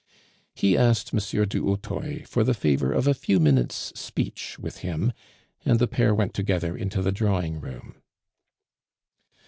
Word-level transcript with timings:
He 0.55 0.75
asked 0.75 1.13
M. 1.13 1.19
du 1.47 1.63
Hautoy 1.63 2.25
for 2.25 2.43
the 2.43 2.55
favor 2.55 2.91
of 2.91 3.05
a 3.05 3.13
few 3.13 3.39
minutes' 3.39 3.93
speech 3.93 4.57
with 4.57 4.77
him, 4.77 5.13
and 5.63 5.77
the 5.77 5.87
pair 5.87 6.15
went 6.15 6.33
together 6.33 6.75
into 6.75 7.03
the 7.03 7.11
drawing 7.11 7.59
room. 7.61 8.01